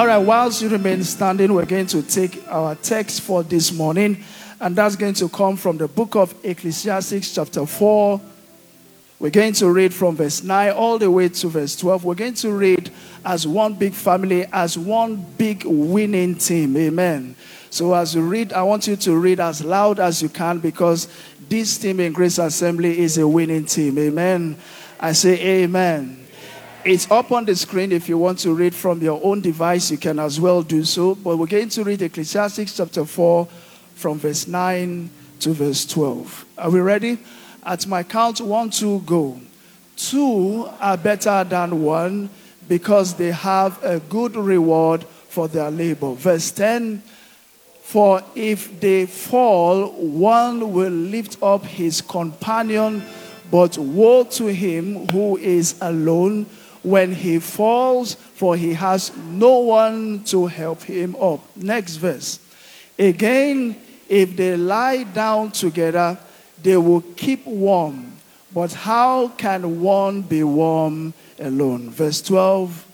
[0.00, 4.24] All right, whilst you remain standing, we're going to take our text for this morning,
[4.58, 8.18] and that's going to come from the book of Ecclesiastes, chapter 4.
[9.18, 12.02] We're going to read from verse 9 all the way to verse 12.
[12.02, 12.90] We're going to read
[13.26, 16.78] as one big family, as one big winning team.
[16.78, 17.36] Amen.
[17.68, 21.08] So, as you read, I want you to read as loud as you can because
[21.50, 23.98] this team in Grace Assembly is a winning team.
[23.98, 24.56] Amen.
[24.98, 26.19] I say, Amen.
[26.82, 27.92] It's up on the screen.
[27.92, 31.14] If you want to read from your own device, you can as well do so.
[31.14, 33.46] But we're going to read Ecclesiastes chapter 4
[33.96, 36.46] from verse 9 to verse 12.
[36.56, 37.18] Are we ready?
[37.66, 39.38] At my count, one, two, go.
[39.94, 42.30] Two are better than one
[42.66, 46.14] because they have a good reward for their labor.
[46.14, 47.02] Verse 10
[47.82, 53.02] For if they fall, one will lift up his companion,
[53.50, 56.46] but woe to him who is alone
[56.82, 61.40] when he falls, for he has no one to help him up.
[61.56, 62.38] Next verse.
[62.98, 63.76] Again,
[64.08, 66.18] if they lie down together,
[66.62, 68.12] they will keep warm.
[68.52, 71.90] But how can one be warm alone?
[71.90, 72.86] Verse 12.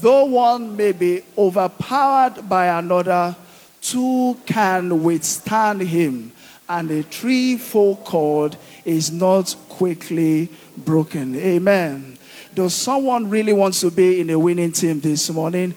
[0.00, 3.36] Though one may be overpowered by another,
[3.80, 6.32] two can withstand him,
[6.68, 11.36] and a threefold cord is not quickly broken.
[11.36, 12.18] Amen.
[12.54, 15.74] Does someone really want to be in a winning team this morning?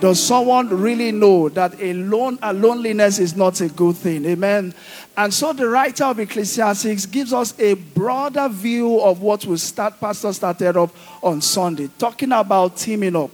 [0.00, 4.24] Does someone really know that a, lone, a loneliness is not a good thing?
[4.26, 4.72] Amen.
[5.16, 9.98] And so the writer of Ecclesiastes gives us a broader view of what we start,
[10.00, 13.30] Pastor started up on Sunday, talking about teaming up.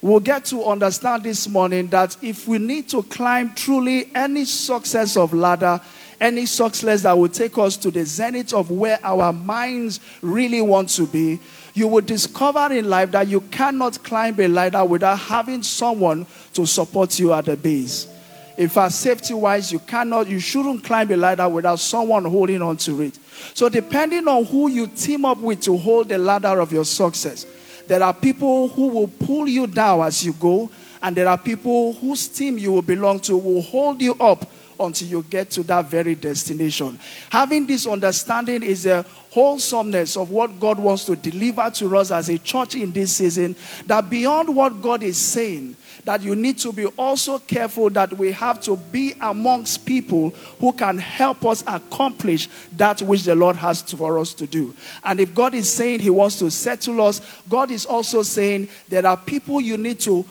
[0.00, 5.16] We'll get to understand this morning that if we need to climb truly any success
[5.16, 5.80] of ladder,
[6.20, 10.88] any success that will take us to the zenith of where our minds really want
[10.90, 11.38] to be,
[11.74, 16.66] you will discover in life that you cannot climb a ladder without having someone to
[16.66, 18.08] support you at the base.
[18.56, 22.76] In fact, safety wise, you cannot, you shouldn't climb a ladder without someone holding on
[22.78, 23.16] to it.
[23.54, 27.46] So, depending on who you team up with to hold the ladder of your success,
[27.86, 31.92] there are people who will pull you down as you go, and there are people
[31.94, 34.50] whose team you will belong to will hold you up
[34.80, 36.98] until you get to that very destination.
[37.30, 42.28] Having this understanding is a wholesomeness of what God wants to deliver to us as
[42.28, 43.54] a church in this season.
[43.86, 48.32] That beyond what God is saying, that you need to be also careful that we
[48.32, 53.82] have to be amongst people who can help us accomplish that which the Lord has
[53.82, 54.74] for us to do.
[55.04, 59.06] And if God is saying He wants to settle us, God is also saying there
[59.06, 60.24] are people you need to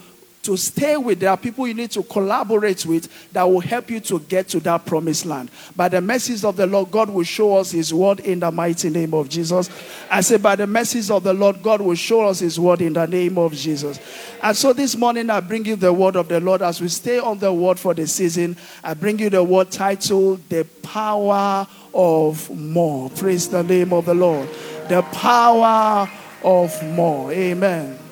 [0.47, 1.19] to stay with.
[1.19, 4.62] There are people you need to collaborate with that will help you to get to
[4.62, 5.52] that promised land.
[5.75, 8.90] By the mercies of the Lord, God will show us His word in the mighty
[8.90, 9.69] name of Jesus.
[10.09, 12.94] I say, by the mercies of the Lord, God will show us His word in
[12.94, 14.00] the name of Jesus.
[14.41, 17.19] And so this morning, I bring you the word of the Lord as we stay
[17.19, 18.56] on the word for the season.
[18.85, 23.09] I bring you the word titled, The Power of More.
[23.09, 24.47] Praise the name of the Lord.
[24.88, 26.09] The power
[26.41, 27.34] of more.
[27.34, 28.06] Amen.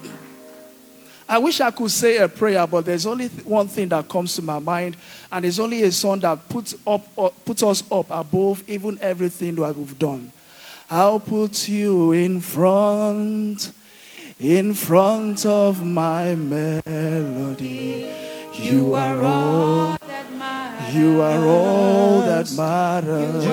[1.28, 4.44] I wish I could say a prayer, but there's only one thing that comes to
[4.44, 4.96] my mind,
[5.32, 9.56] and it's only a song that puts, up, uh, puts us up above even everything
[9.56, 10.32] that we've done.
[10.90, 13.72] I'll put you in front,
[14.40, 18.08] in front of my melody.
[18.54, 20.96] You are all that matters.
[20.96, 23.46] You are all that matters.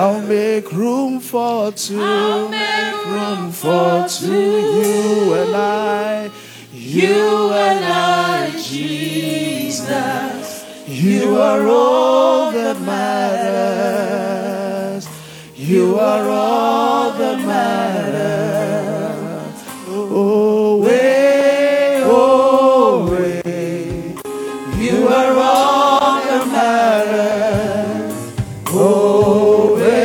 [0.00, 2.00] I'll make room for two.
[2.00, 4.30] I'll make room for two.
[4.30, 6.30] You and I.
[6.72, 9.82] You and I, Jesus.
[10.86, 13.88] You are all that matters.
[15.56, 18.37] You are all that matters.
[29.60, 29.97] Oh,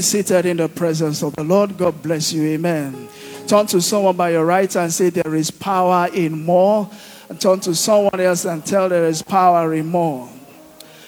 [0.00, 1.76] seated in the presence of the Lord.
[1.76, 2.42] God bless you.
[2.44, 3.08] Amen.
[3.46, 6.90] Turn to someone by your right and say, There is power in more.
[7.28, 10.28] And turn to someone else and tell, There is power in more.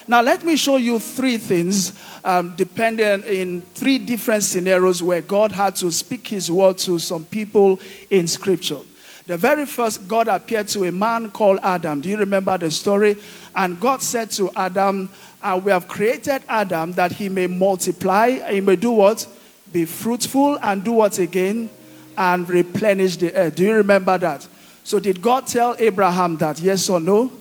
[0.08, 1.92] Now, let me show you three things,
[2.24, 7.24] um, depending in three different scenarios where God had to speak His word to some
[7.24, 7.80] people
[8.10, 8.80] in Scripture.
[9.26, 12.00] The very first, God appeared to a man called Adam.
[12.00, 13.16] Do you remember the story?
[13.54, 15.10] And God said to Adam,
[15.42, 19.26] uh, We have created Adam that he may multiply, he may do what?
[19.72, 21.70] Be fruitful and do what again?
[22.18, 23.54] And replenish the earth.
[23.54, 24.46] Do you remember that?
[24.84, 26.60] So, did God tell Abraham that?
[26.60, 27.32] Yes or no?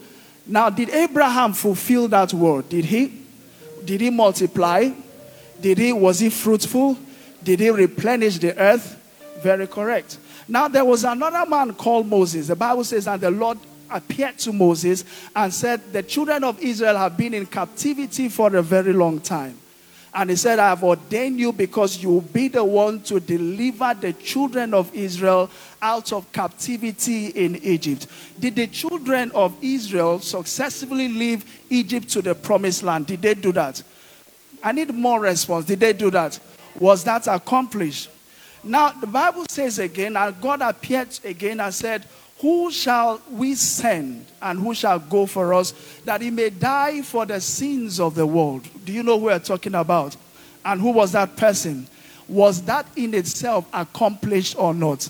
[0.45, 2.69] Now, did Abraham fulfill that word?
[2.69, 3.21] Did he?
[3.83, 4.91] Did he multiply?
[5.59, 5.91] Did he?
[5.91, 6.97] Was he fruitful?
[7.43, 8.97] Did he replenish the earth?
[9.41, 10.17] Very correct.
[10.47, 12.47] Now, there was another man called Moses.
[12.47, 13.57] The Bible says, and the Lord
[13.89, 15.03] appeared to Moses
[15.35, 19.57] and said, The children of Israel have been in captivity for a very long time.
[20.13, 23.93] And he said, I have ordained you because you will be the one to deliver
[23.93, 25.49] the children of Israel
[25.81, 28.07] out of captivity in Egypt.
[28.37, 33.07] Did the children of Israel successfully leave Egypt to the promised land?
[33.07, 33.81] Did they do that?
[34.61, 35.65] I need more response.
[35.65, 36.37] Did they do that?
[36.77, 38.09] Was that accomplished?
[38.63, 42.05] Now, the Bible says again, and God appeared again and said,
[42.41, 45.73] Who shall we send and who shall go for us
[46.05, 48.67] that he may die for the sins of the world?
[48.85, 50.15] Do you know who we're talking about?
[50.63, 51.87] And who was that person?
[52.27, 55.09] Was that in itself accomplished or not?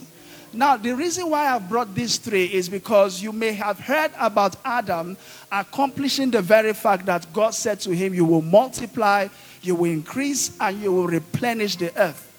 [0.53, 4.55] Now, the reason why I brought these three is because you may have heard about
[4.65, 5.17] Adam
[5.51, 9.27] accomplishing the very fact that God said to him, You will multiply,
[9.61, 12.30] you will increase, and you will replenish the earth.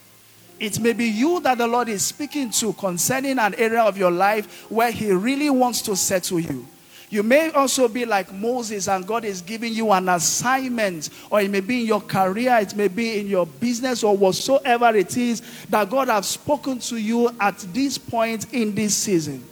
[0.61, 4.11] It may be you that the Lord is speaking to concerning an area of your
[4.11, 6.67] life where He really wants to settle you.
[7.11, 11.51] You may also be like Moses, and God is giving you an assignment, or it
[11.51, 15.43] may be in your career, it may be in your business, or whatsoever it is
[15.69, 19.47] that God has spoken to you at this point in this season.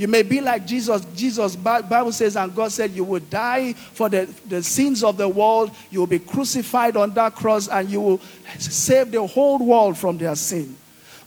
[0.00, 1.04] You may be like Jesus.
[1.14, 5.28] Jesus, Bible says, and God said, you will die for the, the sins of the
[5.28, 5.72] world.
[5.90, 8.20] You will be crucified on that cross, and you will
[8.58, 10.74] save the whole world from their sin.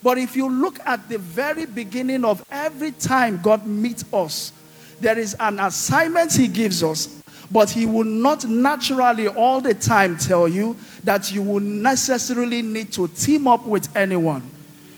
[0.02, 4.52] But if you look at the very beginning of every time God meets us,
[5.00, 7.22] there is an assignment He gives us,
[7.52, 12.92] but He will not naturally all the time tell you that you will necessarily need
[12.94, 14.42] to team up with anyone.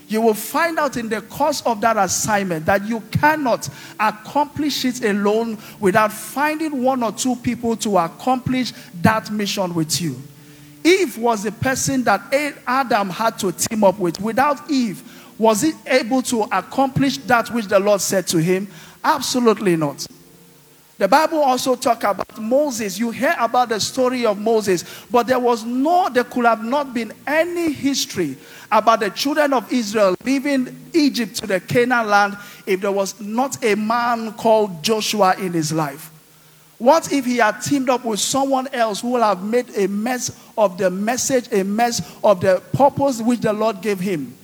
[0.07, 3.68] You will find out in the course of that assignment that you cannot
[4.00, 8.72] accomplish it alone without finding one or two people to accomplish
[9.02, 10.22] that mission with you.
[10.84, 12.22] Eve was the person that
[12.68, 14.22] Adam had to team up with.
[14.22, 15.02] Without Eve,
[15.40, 18.68] was he able to accomplish that which the Lord said to him?
[19.04, 20.06] Absolutely not.
[20.97, 22.97] The Bible also talk about Moses.
[22.97, 26.94] You hear about the story of Moses, but there was no, there could have not
[26.94, 28.38] been any history
[28.71, 33.62] about the children of Israel leaving Egypt to the Canaan land if there was not
[33.63, 36.12] a man called Joshua in his life.
[36.77, 40.38] What if he had teamed up with someone else who would have made a mess
[40.57, 44.38] of the message, a mess of the purpose which the Lord gave him?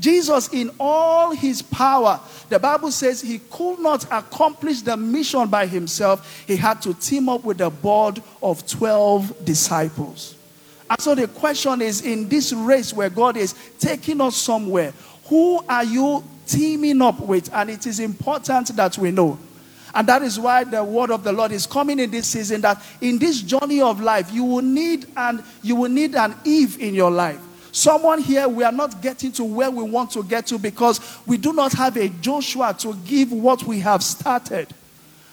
[0.00, 5.66] Jesus, in all his power, the Bible says he could not accomplish the mission by
[5.66, 6.44] himself.
[6.46, 10.34] He had to team up with a board of 12 disciples.
[10.88, 14.92] And so the question is in this race where God is taking us somewhere,
[15.24, 17.52] who are you teaming up with?
[17.52, 19.38] And it is important that we know.
[19.94, 22.82] And that is why the word of the Lord is coming in this season that
[23.00, 26.94] in this journey of life, you will need and you will need an Eve in
[26.94, 27.40] your life.
[27.76, 31.36] Someone here, we are not getting to where we want to get to because we
[31.36, 34.68] do not have a Joshua to give what we have started.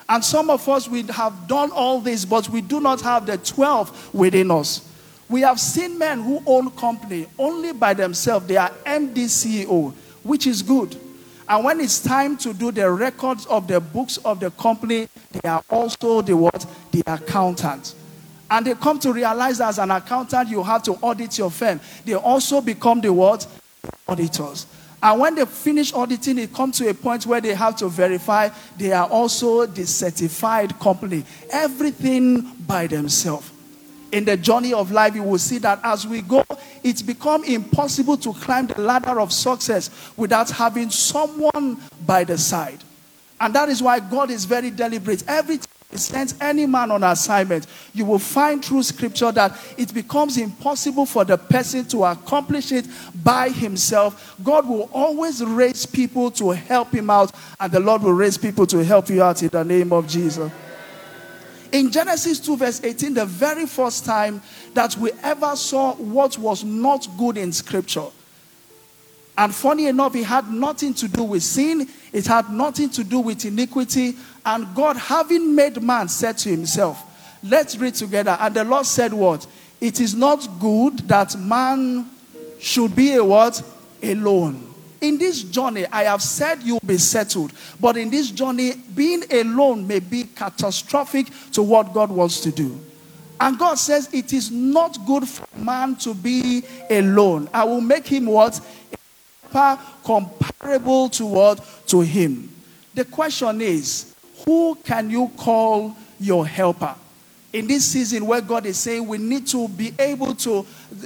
[0.10, 3.38] And some of us, we have done all this, but we do not have the
[3.38, 4.86] 12 within us.
[5.30, 8.46] We have seen men who own company only by themselves.
[8.46, 10.98] They are MD CEO, which is good.
[11.48, 15.48] And when it's time to do the records of the books of the company, they
[15.48, 16.66] are also the what?
[16.92, 17.96] The accountant.
[18.54, 21.82] And they come to realize as an accountant, you have to audit your firm.
[22.06, 23.48] They also become the what?
[24.08, 24.68] Auditors.
[25.02, 28.50] And when they finish auditing, it comes to a point where they have to verify
[28.78, 31.26] they are also the certified company.
[31.52, 33.50] Everything by themselves.
[34.12, 36.46] In the journey of life, you will see that as we go,
[36.84, 42.84] it's become impossible to climb the ladder of success without having someone by the side.
[43.42, 45.24] And that is why God is very deliberate.
[45.28, 45.68] Every time
[46.00, 51.26] sends any man on assignment, you will find through scripture that it becomes impossible for
[51.26, 52.86] the person to accomplish it
[53.24, 54.36] by himself.
[54.44, 58.66] God will always raise people to help him out, and the Lord will raise people
[58.68, 60.52] to help you out in the name of Jesus.
[61.72, 64.44] In Genesis 2, verse 18, the very first time
[64.76, 68.06] that we ever saw what was not good in scripture.
[69.38, 73.20] And funny enough, it had nothing to do with sin, it had nothing to do
[73.20, 74.16] with iniquity.
[74.46, 77.04] And God, having made man, said to himself,
[77.44, 78.38] Let's read together.
[78.40, 79.48] And the Lord said, What?
[79.82, 82.10] It is not good that man
[82.60, 83.62] should be a what?
[84.02, 84.74] Alone.
[85.04, 87.52] in this journey, I have said you'll be settled.
[87.80, 92.80] But in this journey, being alone may be catastrophic to what God wants to do.
[93.40, 97.50] And God says it is not good for man to be alone.
[97.54, 98.60] I will make him what?
[100.04, 101.88] Comparable to what?
[101.88, 102.50] To him.
[102.94, 106.96] The question is, who can you call your helper?
[107.54, 110.66] in this season where God is saying we need to be able to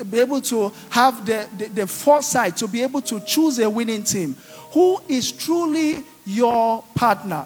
[0.10, 4.04] be able to have the, the, the, foresight to be able to choose a winning
[4.04, 4.36] team.
[4.72, 7.46] Who is truly your partner?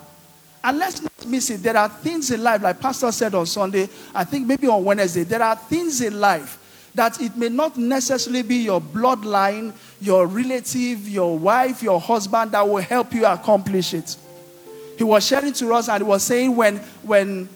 [0.64, 1.64] And let's not miss it.
[1.64, 5.24] There are things in life, like Pastor said on Sunday, I think maybe on Wednesday,
[5.24, 6.60] there are things in life
[6.96, 12.68] that it may not necessarily be your bloodline, your relative, your wife, your husband that
[12.68, 14.16] will help you accomplish it.
[14.98, 17.50] He was sharing to us and he was saying when when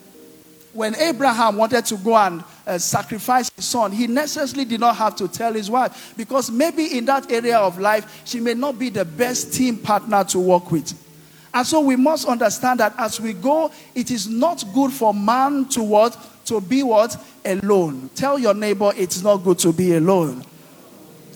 [0.75, 5.15] when Abraham wanted to go and uh, sacrifice his son, he necessarily did not have
[5.15, 8.89] to tell his wife because maybe in that area of life, she may not be
[8.89, 10.93] the best team partner to work with.
[11.53, 15.63] And so we must understand that as we go, it is not good for man
[15.69, 16.17] to what?
[16.45, 17.17] To be what?
[17.43, 18.09] Alone.
[18.15, 20.43] Tell your neighbor it's not good to be alone.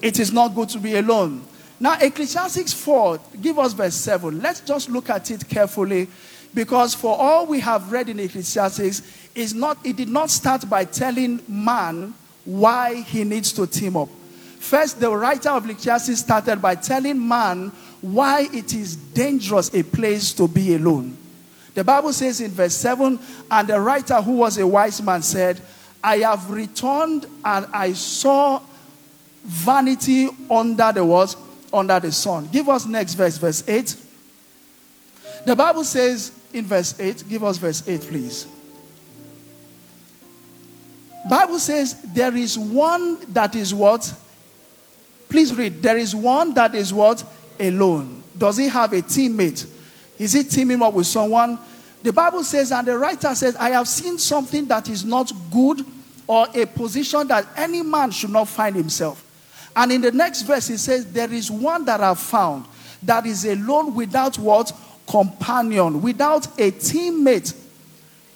[0.01, 1.43] It is not good to be alone.
[1.79, 4.41] Now, Ecclesiastes 4, give us verse 7.
[4.41, 6.07] Let's just look at it carefully
[6.53, 9.01] because for all we have read in Ecclesiastes,
[9.35, 12.13] is not, it did not start by telling man
[12.45, 14.09] why he needs to team up.
[14.59, 20.33] First, the writer of Ecclesiastes started by telling man why it is dangerous a place
[20.33, 21.15] to be alone.
[21.75, 23.19] The Bible says in verse 7
[23.51, 25.61] and the writer who was a wise man said,
[26.03, 28.61] I have returned and I saw
[29.43, 31.35] vanity under the what?
[31.71, 32.49] Under the sun.
[32.51, 33.95] Give us next verse, verse 8.
[35.45, 38.47] The Bible says in verse 8, give us verse 8, please.
[41.29, 44.11] Bible says there is one that is what?
[45.27, 45.83] Please read.
[45.83, 47.23] There is one that is what?
[47.59, 48.23] Alone.
[48.37, 49.67] Does he have a teammate?
[50.19, 51.57] Is he teaming up with someone?
[52.03, 55.83] The Bible says, and the writer says, I have seen something that is not good
[56.27, 59.25] or a position that any man should not find himself.
[59.75, 62.65] And in the next verse, he says, There is one that I've found
[63.01, 64.71] that is alone without what?
[65.07, 67.55] Companion, without a teammate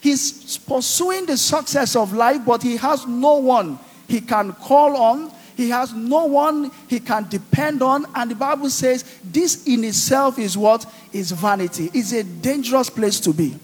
[0.04, 5.32] He's pursuing the success of life, but he has no one he can call on.
[5.56, 8.06] He has no one he can depend on.
[8.16, 10.86] And the Bible says this in itself is what?
[11.12, 11.90] Is vanity.
[11.94, 13.56] It's a dangerous place to be.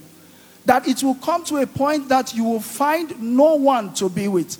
[0.66, 4.28] That it will come to a point that you will find no one to be
[4.28, 4.58] with.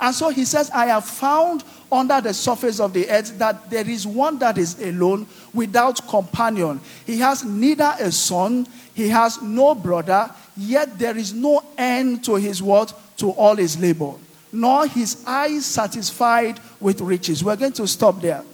[0.00, 1.62] And so he says, I have found
[1.92, 6.80] under the surface of the earth that there is one that is alone without companion.
[7.06, 12.34] He has neither a son, he has no brother, yet there is no end to
[12.34, 12.92] his what?
[13.18, 14.14] To all his labor,
[14.52, 17.42] nor his eyes satisfied with riches.
[17.42, 18.44] We're going to stop there.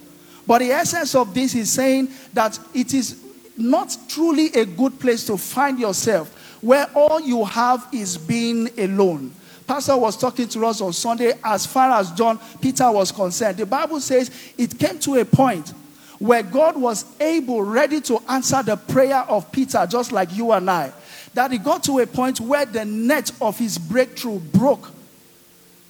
[0.47, 3.23] But the essence of this is saying that it is
[3.57, 9.33] not truly a good place to find yourself where all you have is being alone.
[9.67, 13.59] Pastor was talking to us on Sunday as far as John Peter was concerned.
[13.59, 15.75] The Bible says it came to a point
[16.19, 20.71] where God was able, ready to answer the prayer of Peter, just like you and
[20.71, 20.93] I
[21.35, 24.91] that he got to a point where the net of his breakthrough broke.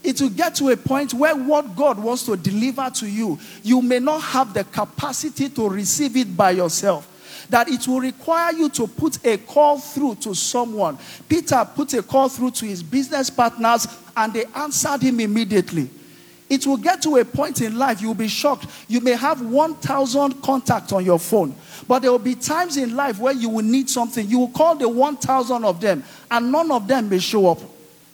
[0.03, 3.83] It will get to a point where what God wants to deliver to you, you
[3.83, 7.15] may not have the capacity to receive it by yourself.
[7.51, 10.99] That it will require you to put a call through to someone.
[11.29, 13.87] Peter put a call through to his business partners
[14.17, 15.89] and they answered him immediately.
[16.49, 18.67] It will get to a point in life you'll be shocked.
[18.89, 21.55] You may have 1,000 contacts on your phone,
[21.87, 24.27] but there will be times in life where you will need something.
[24.27, 27.59] You will call the 1,000 of them, and none of them may show up.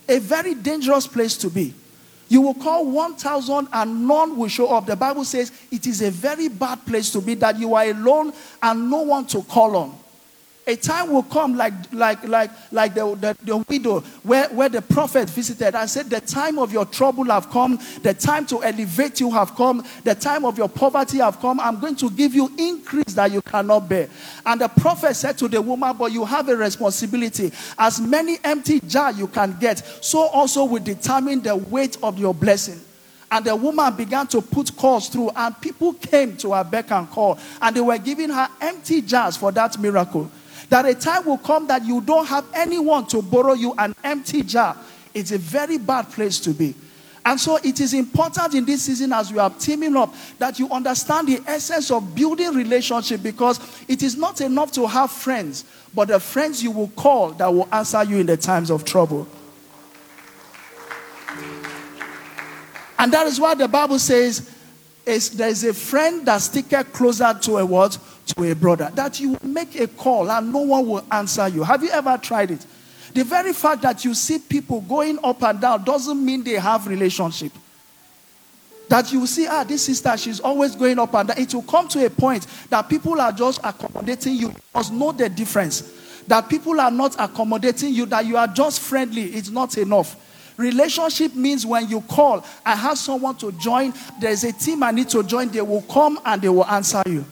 [0.09, 1.75] A very dangerous place to be.
[2.29, 4.87] You will call 1,000 and none will show up.
[4.87, 8.33] The Bible says it is a very bad place to be that you are alone
[8.63, 9.99] and no one to call on.
[10.67, 14.81] A time will come like, like, like, like the, the, the, widow where, where the
[14.81, 19.21] prophet visited and said, The time of your trouble have come, the time to elevate
[19.21, 21.61] you have come, the time of your poverty have come.
[21.61, 24.09] I'm going to give you increase that you cannot bear.
[24.47, 27.53] And the prophet said to the woman, But you have a responsibility.
[27.79, 32.33] As many empty jars you can get, so also will determine the weight of your
[32.33, 32.81] blessing.
[33.31, 37.11] And the woman began to put calls through, and people came to her beck and
[37.11, 40.31] call, and they were giving her empty jars for that miracle.
[40.71, 44.43] That a time will come that you don't have anyone to borrow you an empty
[44.43, 44.77] jar.
[45.13, 46.75] It's a very bad place to be.
[47.27, 50.69] And so it is important in this season as we are teaming up that you
[50.71, 56.09] understand the essence of building relationship because it is not enough to have friends, but
[56.09, 59.27] the friends you will call that will answer you in the times of trouble.
[62.99, 64.51] And that is why the Bible says
[65.07, 67.99] is there is a friend that sticketh closer to a what?
[68.27, 68.91] To a brother.
[68.95, 71.63] That you make a call and no one will answer you.
[71.63, 72.65] Have you ever tried it?
[73.13, 76.87] The very fact that you see people going up and down doesn't mean they have
[76.87, 77.53] relationship.
[78.89, 81.39] That you see, ah, this sister, she's always going up and down.
[81.39, 84.49] It will come to a point that people are just accommodating you.
[84.49, 85.93] You must know the difference.
[86.27, 89.25] That people are not accommodating you, that you are just friendly.
[89.25, 90.17] It's not enough.
[90.57, 95.09] Relationship means when you call, I have someone to join, there's a team I need
[95.11, 97.25] to join, they will come and they will answer you.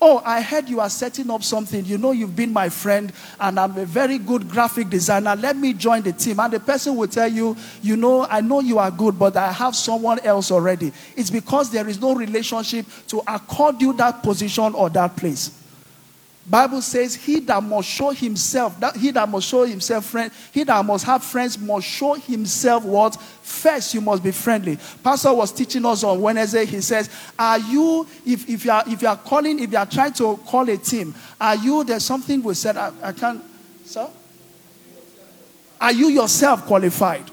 [0.00, 1.82] Oh, I heard you are setting up something.
[1.84, 3.10] You know, you've been my friend,
[3.40, 5.34] and I'm a very good graphic designer.
[5.34, 6.38] Let me join the team.
[6.38, 9.50] And the person will tell you, You know, I know you are good, but I
[9.52, 10.92] have someone else already.
[11.16, 15.50] It's because there is no relationship to accord you that position or that place.
[16.48, 20.62] Bible says he that must show himself, that he that must show himself friend, he
[20.62, 23.16] that must have friends must show himself what?
[23.16, 24.78] First, you must be friendly.
[25.02, 26.64] Pastor was teaching us on Wednesday.
[26.64, 29.86] He says, Are you, if, if you are if you are calling, if you are
[29.86, 33.42] trying to call a team, are you there's something we said, I, I can't
[33.84, 34.08] sir?
[35.80, 37.24] Are you yourself qualified?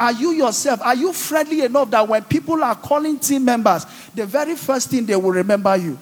[0.00, 0.82] Are you yourself?
[0.82, 5.06] Are you friendly enough that when people are calling team members, the very first thing
[5.06, 5.96] they will remember you?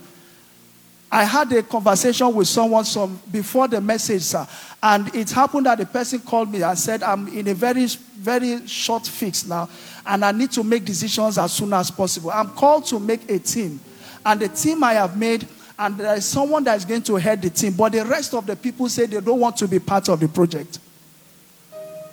[1.13, 4.47] I had a conversation with someone some before the message, sir,
[4.81, 7.87] and it happened that the person called me and said, "I'm in a very,
[8.17, 9.69] very short fix now,
[10.07, 12.31] and I need to make decisions as soon as possible.
[12.31, 13.81] I'm called to make a team,
[14.25, 15.49] and the team I have made,
[15.79, 18.47] and there is someone that is going to head the team, but the rest of
[18.47, 20.79] the people say they don't want to be part of the project."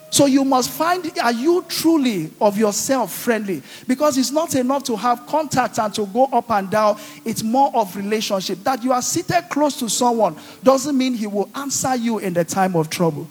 [0.09, 3.61] So you must find are you truly of yourself friendly?
[3.87, 6.99] Because it's not enough to have contact and to go up and down.
[7.25, 8.63] It's more of relationship.
[8.63, 12.45] That you are seated close to someone doesn't mean he will answer you in the
[12.45, 13.27] time of trouble.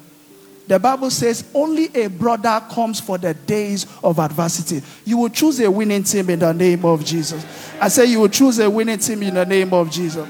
[0.67, 4.85] The Bible says only a brother comes for the days of adversity.
[5.05, 7.47] You will choose a winning team in the name of Jesus.
[7.81, 10.29] I say you will choose a winning team in the name of Jesus.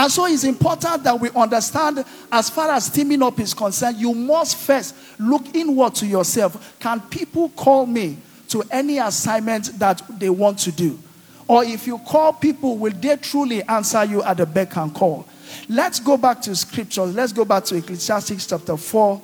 [0.00, 2.02] And so it's important that we understand
[2.32, 6.74] as far as teaming up is concerned, you must first look inward to yourself.
[6.80, 8.16] Can people call me
[8.48, 10.98] to any assignment that they want to do?
[11.46, 15.26] Or if you call people, will they truly answer you at the beck and call?
[15.68, 17.02] Let's go back to scripture.
[17.02, 19.20] Let's go back to Ecclesiastes chapter 4.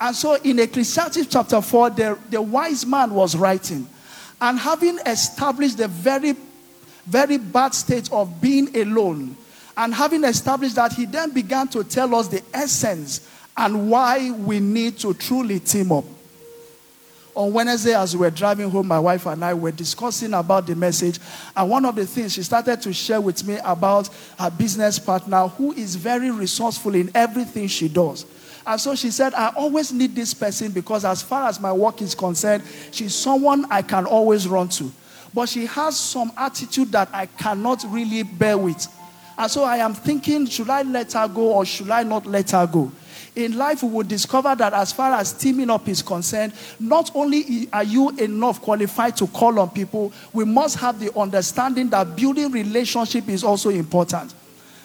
[0.00, 3.88] And so in Ecclesiastes chapter 4, the, the wise man was writing.
[4.40, 6.34] And having established the very,
[7.06, 9.36] very bad state of being alone,
[9.78, 14.58] and having established that, he then began to tell us the essence and why we
[14.58, 16.04] need to truly team up.
[17.36, 20.74] On Wednesday, as we were driving home, my wife and I were discussing about the
[20.74, 21.20] message.
[21.56, 25.46] And one of the things she started to share with me about her business partner
[25.46, 28.26] who is very resourceful in everything she does.
[28.66, 32.02] And so she said, I always need this person because, as far as my work
[32.02, 34.90] is concerned, she's someone I can always run to.
[35.32, 38.88] But she has some attitude that I cannot really bear with.
[39.38, 42.50] And so I am thinking, should I let her go or should I not let
[42.50, 42.90] her go?
[43.36, 47.68] In life, we will discover that as far as teaming up is concerned, not only
[47.72, 52.50] are you enough qualified to call on people, we must have the understanding that building
[52.50, 54.34] relationship is also important.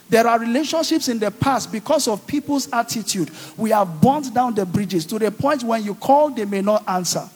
[0.07, 3.31] There are relationships in the past because of people's attitude.
[3.57, 6.87] We have burnt down the bridges to the point when you call, they may not
[6.87, 7.27] answer.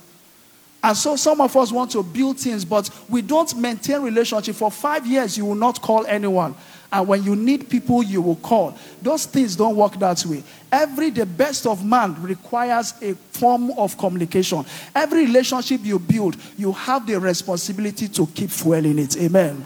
[0.83, 4.55] And so some of us want to build things, but we don't maintain relationship.
[4.55, 6.53] For five years, you will not call anyone.
[6.91, 8.77] And when you need people, you will call.
[9.01, 10.43] Those things don't work that way.
[10.71, 14.65] Every the best of man requires a form of communication.
[14.95, 19.17] Every relationship you build, you have the responsibility to keep fueling it.
[19.17, 19.65] Amen.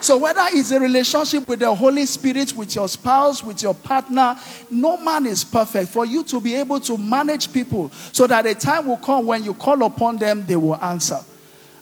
[0.00, 4.34] So, whether it's a relationship with the Holy Spirit, with your spouse, with your partner,
[4.70, 5.90] no man is perfect.
[5.90, 9.44] For you to be able to manage people so that a time will come when
[9.44, 11.20] you call upon them, they will answer.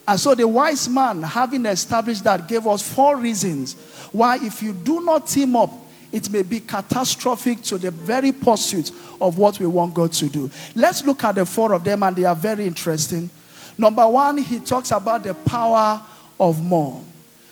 [0.08, 3.74] And so the wise man, having established that, gave us four reasons
[4.10, 5.70] why, if you do not team up,
[6.10, 8.90] it may be catastrophic to the very pursuit
[9.20, 10.50] of what we want God to do.
[10.74, 13.28] Let's look at the four of them, and they are very interesting.
[13.76, 16.02] Number one, he talks about the power
[16.40, 17.04] of more.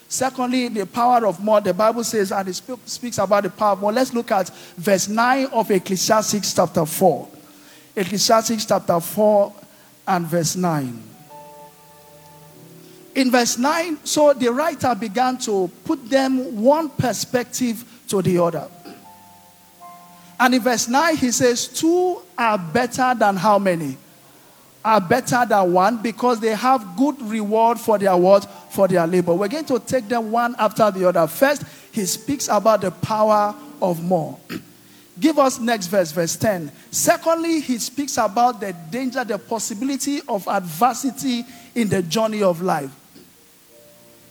[0.09, 2.55] Secondly, the power of more, the Bible says, and it
[2.87, 3.93] speaks about the power of more.
[3.93, 7.29] Let's look at verse 9 of Ecclesiastes chapter 4.
[7.97, 9.53] Ecclesiastes chapter 4
[10.09, 11.16] and verse 9
[13.17, 18.69] in verse 9, so the writer began to put them one perspective to the other.
[20.39, 23.97] And in verse 9, he says, Two are better than how many?
[24.85, 28.45] Are better than one because they have good reward for their what?
[28.71, 29.35] For their labor.
[29.35, 31.27] We're going to take them one after the other.
[31.27, 34.39] First, he speaks about the power of more.
[35.19, 36.71] Give us next verse, verse 10.
[36.91, 42.91] Secondly, he speaks about the danger, the possibility of adversity in the journey of life.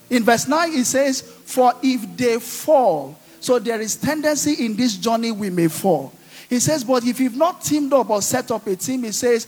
[0.10, 4.98] In verse 9, he says, For if they fall, so there is tendency in this
[4.98, 6.14] journey we may fall.
[6.50, 9.48] He says, But if you've not teamed up or set up a team, he says,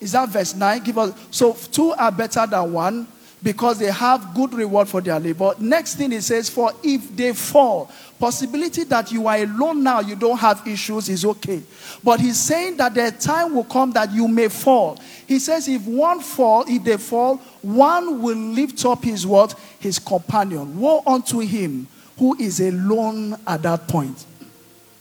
[0.00, 0.82] Is that verse 9?
[0.82, 3.06] Give us so two are better than one
[3.42, 5.54] because they have good reward for their labor.
[5.58, 10.16] Next thing he says, For if they fall, possibility that you are alone now, you
[10.16, 11.62] don't have issues is okay.
[12.02, 14.98] But he's saying that the time will come that you may fall.
[15.26, 19.58] He says, if one fall, if they fall, one will lift up his what?
[19.80, 20.78] His companion.
[20.78, 21.86] Woe unto him
[22.18, 24.24] who is alone at that point.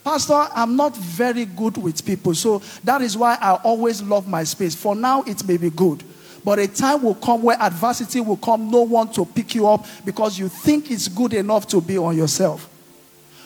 [0.04, 4.44] Pastor, I'm not very good with people, so that is why I always love my
[4.44, 4.76] space.
[4.76, 6.04] For now, it may be good.
[6.44, 9.86] But a time will come where adversity will come, no one to pick you up
[10.04, 12.70] because you think it's good enough to be on yourself.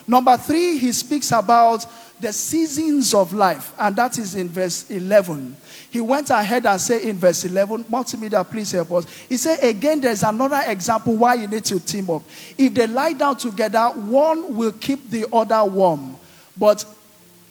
[0.08, 1.86] Number three, he speaks about
[2.20, 5.56] the seasons of life, and that is in verse 11.
[5.90, 9.06] He went ahead and said in verse 11, multimedia, please help us.
[9.28, 12.24] He said, again, there's another example why you need to team up.
[12.58, 16.16] If they lie down together, one will keep the other warm.
[16.58, 16.86] But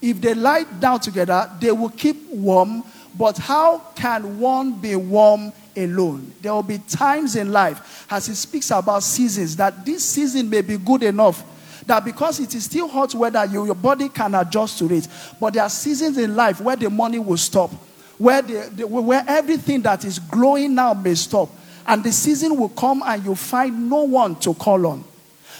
[0.02, 2.82] if they lie down together, they will keep warm.
[3.16, 6.32] But how can one be warm alone?
[6.42, 10.62] There will be times in life, as he speaks about seasons, that this season may
[10.62, 11.44] be good enough
[11.86, 15.08] that because it is still hot weather, you, your body can adjust to it.
[15.40, 17.70] But there are seasons in life where the money will stop,
[18.18, 21.48] where, the, the, where everything that is glowing now may stop.
[21.86, 25.04] And the season will come and you find no one to call on.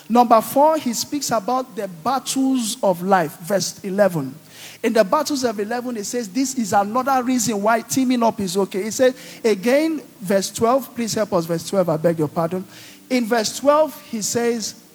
[0.09, 4.35] Number four, he speaks about the battles of life, verse 11.
[4.83, 8.57] In the battles of 11, it says this is another reason why teaming up is
[8.57, 8.85] okay.
[8.85, 12.65] He says, again, verse 12, please help us, verse 12, I beg your pardon.
[13.11, 14.86] In verse 12, he says,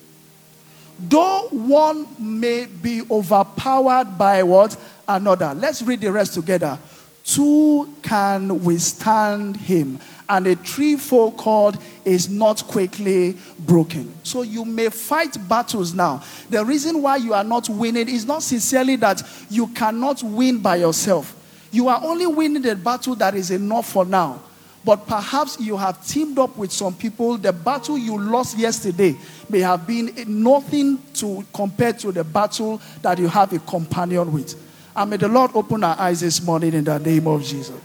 [1.10, 4.78] though one may be overpowered by what?
[5.08, 5.54] Another.
[5.54, 6.78] Let's read the rest together.
[7.24, 10.00] Two can withstand him
[10.32, 14.14] and a threefold cord is not quickly broken.
[14.24, 16.24] So you may fight battles now.
[16.50, 20.78] The reason why you are not winning is not sincerely that you cannot win by
[20.78, 21.36] yourself.
[21.70, 24.42] You are only winning the battle that is enough for now.
[24.84, 27.38] But perhaps you have teamed up with some people.
[27.38, 29.16] The battle you lost yesterday
[29.50, 34.56] may have been nothing to compare to the battle that you have a companion with.
[34.96, 37.80] And may the Lord open our eyes this morning in the name of Jesus.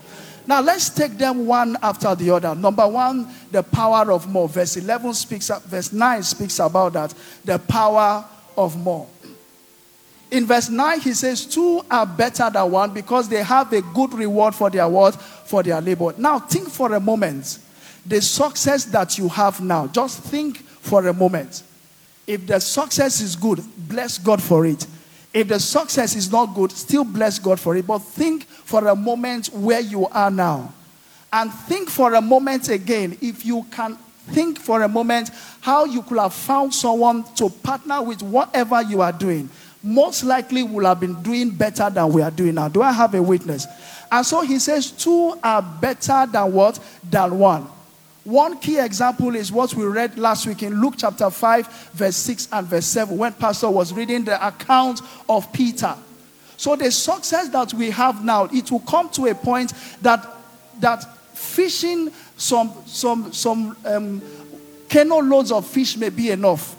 [0.47, 2.55] Now let's take them one after the other.
[2.55, 4.49] Number one, the power of more.
[4.49, 7.15] Verse 11 speaks, verse 9 speaks about that.
[7.45, 8.25] The power
[8.57, 9.09] of more.
[10.31, 14.13] In verse 9, he says, Two are better than one because they have a good
[14.13, 16.15] reward for their work, for their labor.
[16.19, 17.59] Now, think for a moment.
[18.05, 21.63] The success that you have now, just think for a moment.
[22.27, 24.87] If the success is good, bless God for it.
[25.33, 27.87] If the success is not good, still bless God for it.
[27.87, 30.73] But think for a moment where you are now.
[31.33, 36.03] And think for a moment again, if you can think for a moment how you
[36.03, 39.49] could have found someone to partner with whatever you are doing.
[39.87, 42.69] Most likely will have been doing better than we are doing now.
[42.69, 43.67] Do I have a witness?
[44.11, 46.79] And so he says, two are better than what?
[47.09, 47.69] Than one.
[48.25, 52.49] One key example is what we read last week in Luke chapter 5, verse 6
[52.51, 55.95] and verse 7, when Pastor was reading the account of Peter.
[56.57, 59.73] So the success that we have now, it will come to a point
[60.03, 60.27] that
[60.81, 61.05] that
[61.37, 64.23] fishing some some some um,
[64.89, 66.76] canoe loads of fish may be enough.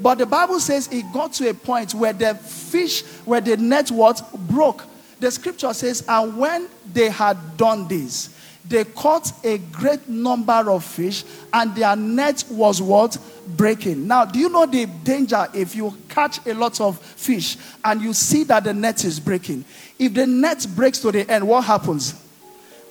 [0.00, 3.90] But the Bible says it got to a point where the fish, where the net
[3.90, 4.84] was broke.
[5.20, 8.34] The scripture says, and when they had done this,
[8.66, 13.18] they caught a great number of fish and their net was what?
[13.56, 14.06] Breaking.
[14.06, 18.12] Now, do you know the danger if you catch a lot of fish and you
[18.12, 19.64] see that the net is breaking?
[19.98, 22.14] If the net breaks to the end, what happens?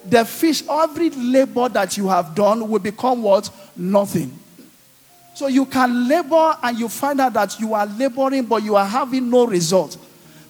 [0.05, 3.49] The fish, every labor that you have done will become what?
[3.75, 4.37] Nothing.
[5.33, 8.85] So you can labor and you find out that you are laboring, but you are
[8.85, 9.97] having no result.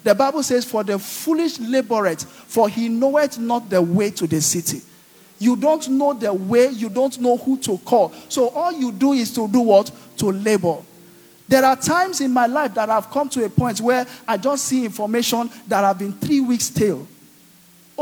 [0.02, 4.40] The Bible says, For the foolish laboreth, for he knoweth not the way to the
[4.40, 4.82] city.
[5.38, 8.12] You don't know the way, you don't know who to call.
[8.28, 9.90] So all you do is to do what?
[10.18, 10.76] To labor.
[11.48, 14.64] There are times in my life that I've come to a point where I just
[14.66, 17.06] see information that I've been three weeks stale.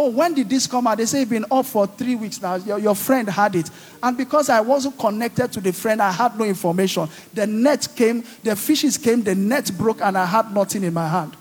[0.00, 0.98] Oh, when did this come out?
[0.98, 2.54] They say it's been up for three weeks now.
[2.54, 3.68] Your, your friend had it.
[4.00, 7.08] And because I wasn't connected to the friend, I had no information.
[7.34, 11.08] The net came, the fishes came, the net broke, and I had nothing in my
[11.08, 11.36] hand.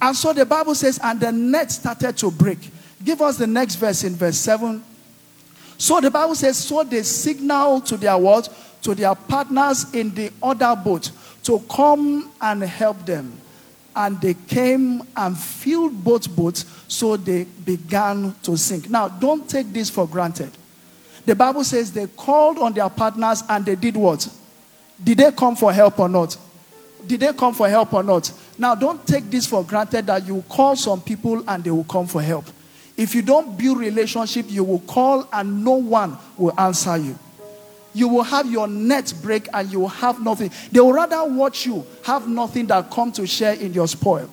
[0.00, 2.70] And so the Bible says, and the net started to break.
[3.04, 4.82] Give us the next verse in verse 7.
[5.76, 8.48] So the Bible says, so they signal to their what?
[8.84, 11.10] To their partners in the other boat
[11.42, 13.38] to come and help them.
[13.96, 18.88] and they came and filled both boats, so they began to sink.
[18.90, 20.50] Now, don't take this for granted.
[21.24, 24.28] The Bible says they called on their partners and they did what?
[25.02, 26.36] Did they come for help or not?
[27.06, 28.32] Did they come for help or not?
[28.58, 32.06] Now, don't take this for granted that you call some people and they will come
[32.06, 32.46] for help.
[32.96, 37.18] If you don't build relationship, you will call and no one will answer you.
[37.92, 40.50] You will have your net break and you will have nothing.
[40.70, 44.30] They will rather watch you have nothing that come to share in your spoil.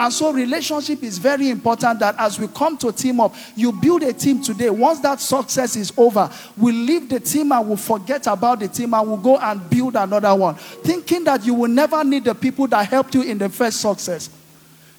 [0.00, 4.02] And so, relationship is very important that as we come to team up, you build
[4.02, 4.70] a team today.
[4.70, 8.94] Once that success is over, we leave the team and we'll forget about the team
[8.94, 12.66] and we'll go and build another one, thinking that you will never need the people
[12.68, 14.30] that helped you in the first success.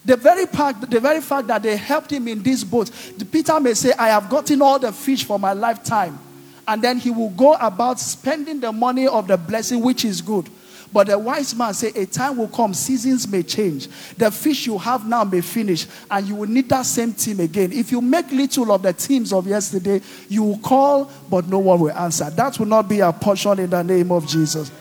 [0.05, 2.91] The very the very fact that they helped him in this boat,
[3.31, 6.19] Peter may say, I have gotten all the fish for my lifetime.
[6.67, 10.47] And then he will go about spending the money of the blessing, which is good.
[10.93, 13.87] But the wise man say, a time will come, seasons may change.
[14.17, 17.71] The fish you have now may finish, and you will need that same team again.
[17.71, 21.79] If you make little of the teams of yesterday, you will call, but no one
[21.79, 22.29] will answer.
[22.29, 24.71] That will not be a portion in the name of Jesus.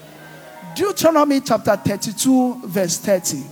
[0.75, 3.43] Deuteronomy chapter 32, verse 30,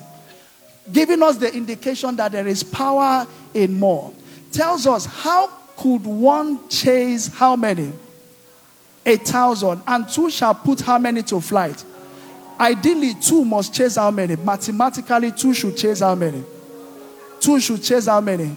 [0.92, 4.12] giving us the indication that there is power in more,
[4.50, 7.92] tells us how could one chase how many?
[9.06, 11.84] A thousand, and two shall put how many to flight?
[12.58, 14.36] Ideally, two must chase how many?
[14.36, 16.42] Mathematically, two should chase how many?
[17.40, 18.56] Two should chase how many?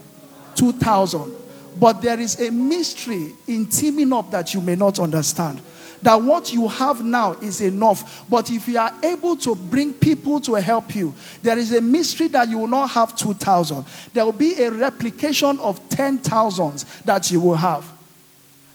[0.56, 1.32] 2,000.
[1.78, 5.60] But there is a mystery in teaming up that you may not understand.
[6.02, 8.24] That what you have now is enough.
[8.28, 12.26] But if you are able to bring people to help you, there is a mystery
[12.28, 13.84] that you will not have 2,000.
[14.12, 17.84] There will be a replication of 10,000s that you will have.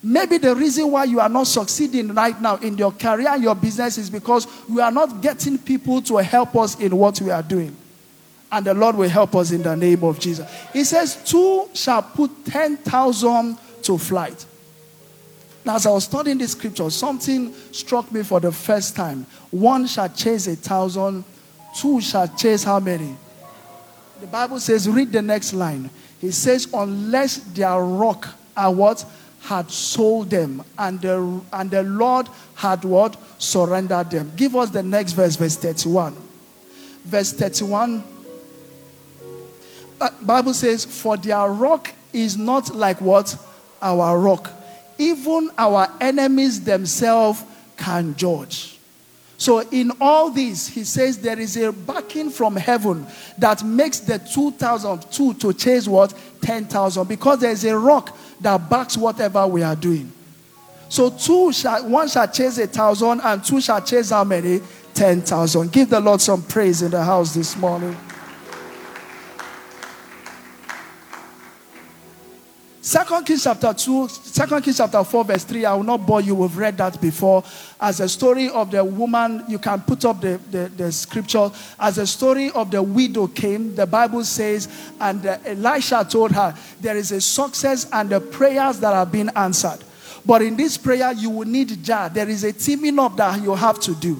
[0.03, 3.55] Maybe the reason why you are not succeeding right now in your career and your
[3.55, 7.43] business is because we are not getting people to help us in what we are
[7.43, 7.75] doing.
[8.51, 10.49] And the Lord will help us in the name of Jesus.
[10.71, 14.45] He says, Two shall put 10,000 to flight.
[15.65, 19.25] Now, as I was studying this scripture, something struck me for the first time.
[19.51, 21.25] One shall chase a thousand,
[21.75, 23.17] two shall chase how many?
[24.21, 25.89] The Bible says, read the next line.
[26.21, 29.05] He says, unless their rock are what?
[29.41, 33.17] Had sold them and the, and the Lord had what?
[33.37, 34.31] Surrendered them.
[34.35, 36.15] Give us the next verse, verse 31.
[37.05, 38.03] Verse 31.
[39.99, 43.37] Uh, Bible says, For their rock is not like what?
[43.81, 44.51] Our rock.
[44.97, 47.43] Even our enemies themselves
[47.77, 48.76] can judge.
[49.39, 53.05] So, in all this, he says there is a backing from heaven
[53.37, 56.13] that makes the 2,002 to chase what?
[56.41, 57.07] 10,000.
[57.07, 60.11] Because there is a rock that backs whatever we are doing.
[60.89, 64.61] So, two shall, one shall chase a thousand, and two shall chase how many?
[64.95, 65.71] 10,000.
[65.71, 67.95] Give the Lord some praise in the house this morning.
[72.87, 75.65] Second Kings chapter 2, Second Kings chapter 4, verse 3.
[75.65, 77.43] I will not bore you, we've read that before.
[77.81, 81.51] As a story of the woman, you can put up the, the, the scripture.
[81.77, 84.69] As a story of the widow came, the Bible says,
[85.01, 89.31] and uh, Elisha told her, There is a success and the prayers that have been
[89.35, 89.79] answered.
[90.25, 92.07] But in this prayer, you will need jar.
[92.07, 94.17] There is a teaming up that you have to do.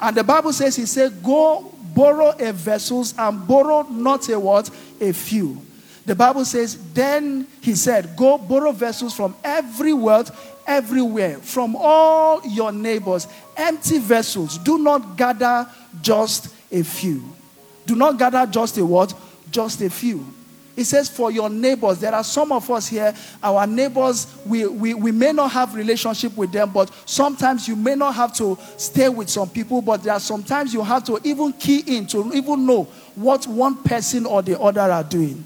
[0.00, 4.68] And the Bible says, He said, Go borrow a vessels and borrow not a what?
[5.00, 5.62] A few.
[6.10, 10.32] The Bible says, Then he said, Go borrow vessels from every world,
[10.66, 14.58] everywhere, from all your neighbors, empty vessels.
[14.58, 15.68] Do not gather
[16.02, 17.22] just a few.
[17.86, 19.14] Do not gather just a what?
[19.52, 20.26] Just a few.
[20.76, 22.00] It says, For your neighbors.
[22.00, 26.36] There are some of us here, our neighbors, we, we, we may not have relationship
[26.36, 30.14] with them, but sometimes you may not have to stay with some people, but there
[30.14, 32.82] are sometimes you have to even key in to even know
[33.14, 35.44] what one person or the other are doing.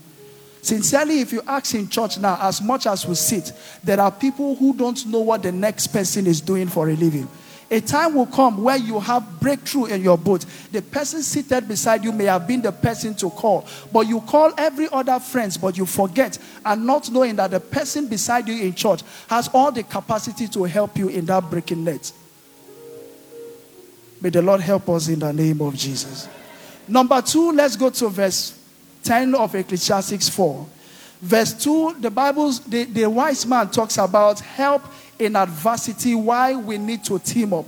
[0.65, 4.57] Sincerely, if you ask in church now, as much as we sit, there are people
[4.57, 7.29] who don't know what the next person is doing for a living.
[7.71, 10.47] A time will come where you have breakthrough in your boat.
[10.73, 14.55] The person seated beside you may have been the person to call, but you call
[14.57, 18.73] every other friends, but you forget and not knowing that the person beside you in
[18.73, 22.11] church has all the capacity to help you in that breaking net.
[24.19, 26.27] May the Lord help us in the name of Jesus.
[26.89, 28.64] Number two, let's go to verse
[29.05, 30.67] 10 of Ecclesiastes 4.
[31.21, 34.83] Verse 2, the Bible, the, the wise man talks about help
[35.19, 37.67] in adversity, why we need to team up.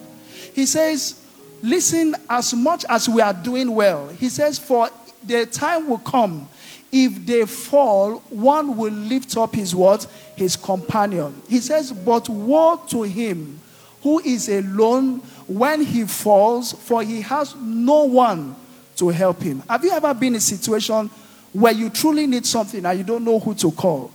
[0.55, 1.23] He says,
[1.63, 4.91] Listen, as much as we are doing well, he says, For
[5.25, 6.49] the time will come,
[6.93, 10.05] if they fall, one will lift up his what?
[10.37, 11.41] His companion.
[11.49, 13.61] He says, But woe to him
[14.03, 15.19] who is alone
[15.49, 18.55] when he falls, for he has no one
[18.97, 19.63] to help him.
[19.69, 21.11] Have you ever been in a situation
[21.57, 24.11] where you truly need something and you don't know who to call?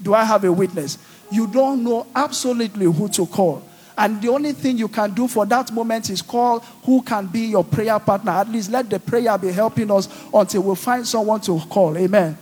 [0.00, 0.98] Do I have a witness?
[1.30, 3.62] You don't know absolutely who to call.
[3.96, 7.46] And the only thing you can do for that moment is call who can be
[7.46, 8.30] your prayer partner.
[8.30, 11.98] At least let the prayer be helping us until we find someone to call.
[11.98, 12.38] Amen.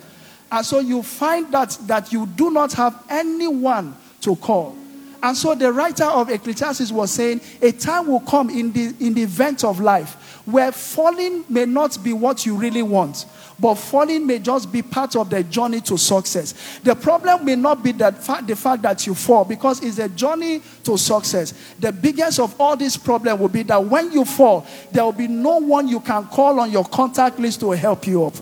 [0.53, 4.77] And so you find that that you do not have anyone to call.
[5.23, 9.15] And so the writer of Ecclesiastes was saying, a time will come in the in
[9.15, 13.25] the event of life where falling may not be what you really want.
[13.59, 16.79] But falling may just be part of the journey to success.
[16.83, 20.61] The problem may not be that the fact that you fall, because it's a journey
[20.85, 21.55] to success.
[21.79, 25.29] The biggest of all this problem will be that when you fall, there will be
[25.29, 28.35] no one you can call on your contact list to help you up.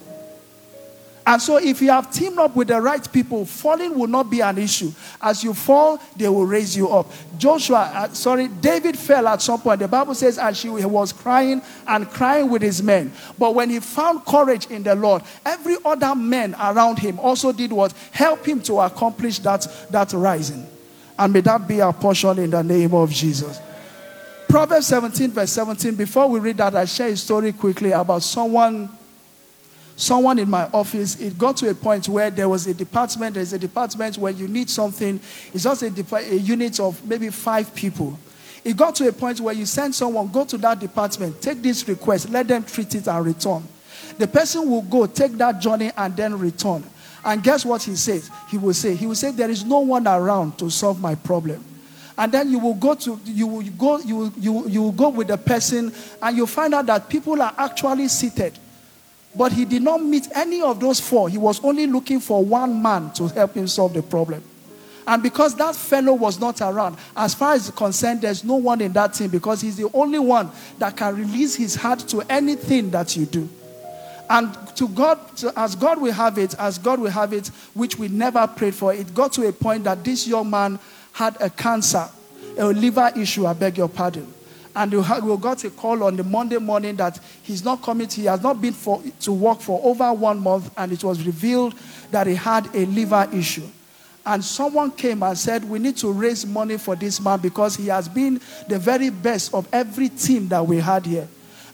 [1.27, 4.43] And so, if you have teamed up with the right people, falling will not be
[4.43, 4.93] an issue.
[5.23, 7.11] As you fall, they will raise you up.
[7.39, 9.81] Joshua, uh, sorry, David fell at some point.
[9.81, 13.11] The Bible says, and she was crying and crying with his men.
[13.39, 17.73] But when he found courage in the Lord, every other man around him also did
[17.73, 17.93] what?
[18.13, 20.67] Help him to accomplish that, that rising.
[21.19, 23.61] And may that be our portion in the name of Jesus.
[24.47, 25.95] Proverbs 17, verse 17.
[25.95, 28.91] Before we read that, I share a story quickly about someone
[29.97, 33.53] someone in my office, it got to a point where there was a department, there's
[33.53, 35.21] a department where you need something,
[35.53, 38.19] it's just a, depa- a unit of maybe five people.
[38.65, 41.87] It got to a point where you send someone, go to that department, take this
[41.87, 43.63] request, let them treat it and return.
[44.19, 46.83] The person will go, take that journey, and then return.
[47.25, 48.31] And guess what he says?
[48.51, 51.63] He will say, he will say, there is no one around to solve my problem.
[52.17, 55.09] And then you will go to you will go you will, you, you will go
[55.09, 58.57] with the person and you find out that people are actually seated
[59.37, 61.29] but he did not meet any of those four.
[61.29, 64.43] He was only looking for one man to help him solve the problem.
[65.07, 68.93] And because that fellow was not around, as far as concerned, there's no one in
[68.95, 73.15] that team because he's the only one that can release his heart to anything that
[73.17, 73.49] you do.
[74.31, 77.99] And to God, to- as God will have it, as God will have it, which
[77.99, 80.79] we never prayed for, it got to a point that this young man
[81.13, 82.09] had a cancer,
[82.57, 84.33] a liver issue, I beg your pardon.
[84.77, 88.43] And we got a call on the Monday morning that he's not coming, he has
[88.43, 91.75] not been for, to work for over one month, and it was revealed
[92.11, 93.67] that he had a liver issue.
[94.27, 97.89] And someone came and said, We need to raise money for this man because he
[97.89, 101.29] has been the very best of every team that we had here.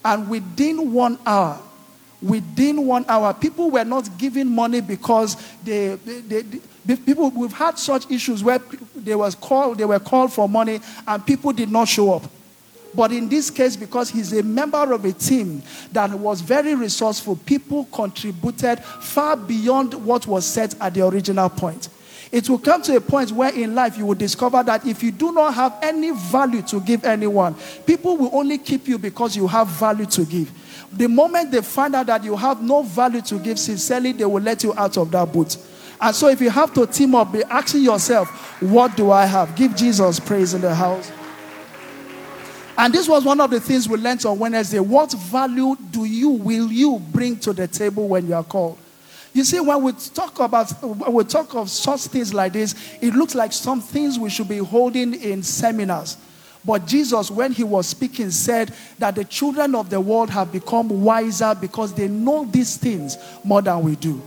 [0.05, 1.61] And within one hour,
[2.21, 6.43] within one hour, people were not giving money because they, they,
[6.85, 8.59] they, people we've had such issues where
[8.97, 12.25] they was called, they were called for money and people did not show up.
[12.95, 17.37] But in this case, because he's a member of a team that was very resourceful,
[17.37, 21.89] people contributed far beyond what was set at the original point.
[22.33, 25.11] It will come to a point where in life you will discover that if you
[25.11, 29.49] do not have any value to give anyone, people will only keep you because you
[29.49, 30.51] have value to give.
[30.93, 34.43] The moment they find out that you have no value to give, sincerely, they will
[34.43, 35.57] let you out of that boat.
[36.01, 38.29] And so, if you have to team up, be asking yourself,
[38.63, 39.55] What do I have?
[39.55, 41.11] Give Jesus praise in the house.
[42.77, 44.81] And this was one of the things we learned on Wednesday.
[44.81, 48.79] What value do you, will you bring to the table when you are called?
[49.33, 53.15] You see, when we talk about, when we talk of such things like this, it
[53.15, 56.17] looks like some things we should be holding in seminars.
[56.65, 61.03] But Jesus, when he was speaking, said that the children of the world have become
[61.03, 64.21] wiser because they know these things more than we do.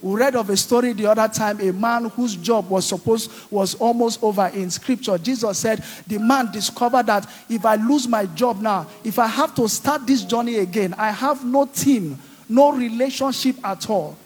[0.00, 3.74] We read of a story the other time, a man whose job was supposed was
[3.74, 5.18] almost over in scripture.
[5.18, 9.54] Jesus said, The man discovered that if I lose my job now, if I have
[9.56, 14.16] to start this journey again, I have no team, no relationship at all.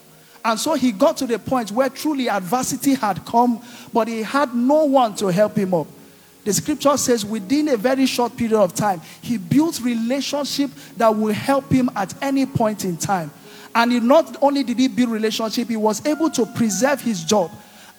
[0.44, 4.54] And so he got to the point where truly adversity had come, but he had
[4.54, 5.86] no one to help him up.
[6.44, 11.32] The scripture says within a very short period of time, he built relationship that will
[11.32, 13.30] help him at any point in time.
[13.74, 17.50] And he not only did he build relationship, he was able to preserve his job.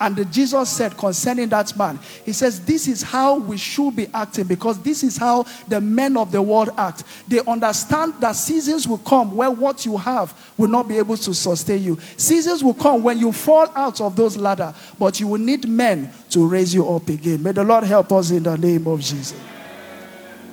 [0.03, 4.45] And Jesus said concerning that man, he says, This is how we should be acting
[4.45, 7.03] because this is how the men of the world act.
[7.27, 11.33] They understand that seasons will come where what you have will not be able to
[11.33, 11.97] sustain you.
[12.17, 16.11] Seasons will come when you fall out of those ladder, but you will need men
[16.31, 17.41] to raise you up again.
[17.41, 19.39] May the Lord help us in the name of Jesus.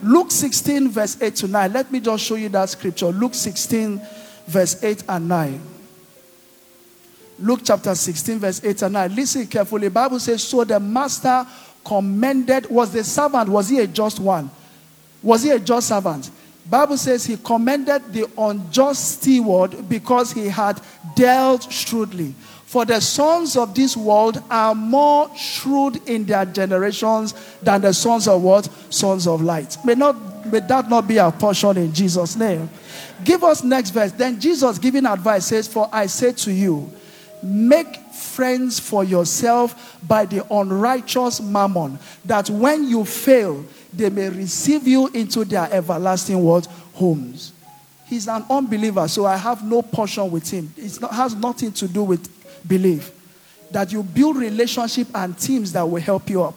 [0.02, 1.72] Luke 16, verse 8 to 9.
[1.72, 3.06] Let me just show you that scripture.
[3.06, 4.00] Luke 16,
[4.51, 5.61] verse 8 and 9.
[7.38, 9.15] Luke chapter 16, verse 8 and 9.
[9.15, 9.88] Listen carefully.
[9.88, 11.46] Bible says, So the master
[11.85, 14.51] commended, was the servant, was he a just one?
[15.23, 16.31] Was he a just servant?
[16.69, 20.81] Bible says he commended the unjust steward because he had
[21.17, 22.35] dealt shrewdly.
[22.67, 28.29] For the sons of this world are more shrewd in their generations than the sons
[28.29, 28.69] of what?
[28.90, 29.77] Sons of light.
[29.85, 32.69] May not may that not be our portion in Jesus' name.
[33.25, 34.13] Give us next verse.
[34.13, 36.90] Then Jesus giving advice says, For I say to you,
[37.42, 44.87] make friends for yourself by the unrighteous mammon, that when you fail, they may receive
[44.87, 47.53] you into their everlasting world homes.
[48.07, 50.73] He's an unbeliever, so I have no portion with him.
[50.77, 52.29] It has nothing to do with
[52.67, 53.13] belief.
[53.71, 56.55] That you build relationship and teams that will help you up.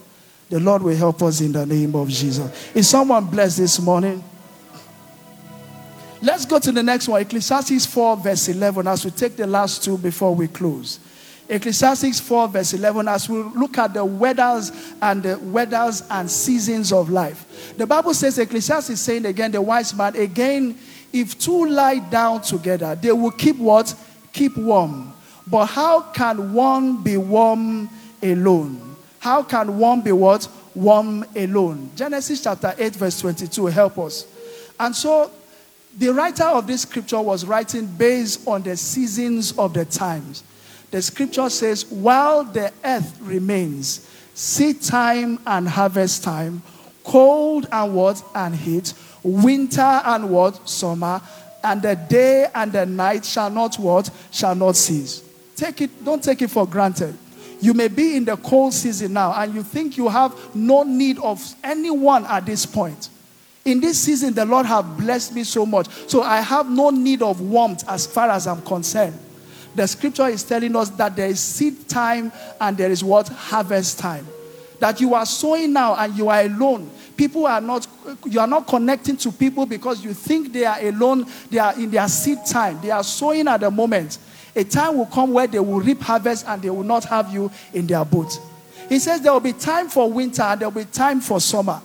[0.54, 2.70] The Lord will help us in the name of Jesus.
[2.76, 4.24] Is someone blessed this morning?
[6.22, 7.24] Let's go to the next one.
[7.24, 11.00] Ecclesiastes 4, verse 11, as we take the last two before we close.
[11.50, 16.94] Ecclesiastes 4, verse 11, as we look at the weathers and the weathers and seasons
[16.94, 17.74] of life.
[17.76, 20.78] The Bible says, Ecclesiastes is saying again, the wise man, again,
[21.12, 23.96] if two lie down together, they will keep what?
[24.32, 25.14] Keep warm.
[25.48, 27.90] But how can one be warm
[28.22, 28.93] alone?
[29.24, 30.44] How can one be what?
[30.74, 31.92] One alone.
[31.96, 34.28] Genesis chapter 8, verse 22, help us.
[34.78, 35.32] And so
[35.98, 40.44] the writer of this scripture was writing based on the seasons of the times.
[40.92, 46.62] The scripture says, while the earth remains, seed time and harvest time,
[47.06, 48.22] cold and what?
[48.36, 48.94] And heat,
[49.24, 50.68] winter and what?
[50.68, 51.22] Summer,
[51.64, 54.10] and the day and the night shall not what?
[54.32, 55.24] Shall not cease.
[55.56, 57.18] Take it, don't take it for granted.
[57.64, 61.18] You may be in the cold season now and you think you have no need
[61.20, 63.10] of anyone at this point.
[63.64, 65.88] In this season, the Lord have blessed me so much.
[66.10, 69.18] So I have no need of warmth as far as I'm concerned
[69.76, 73.28] the scripture is telling us that there is seed time and there is what?
[73.28, 74.28] Harvest time.
[74.80, 76.92] That you are sowing now and you are alone.
[77.16, 77.88] People are not,
[78.26, 81.26] you are not connecting to people because you think they are alone.
[81.50, 82.82] They are in their seed time.
[82.82, 84.18] They are sowing at the moment.
[84.56, 87.52] A time will come where they will reap harvest and they will not have you
[87.74, 88.40] in their boat.
[88.90, 91.82] He says there will be time for winter and there will be time for summer.